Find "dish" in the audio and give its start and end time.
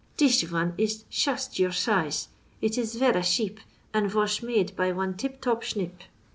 0.17-0.41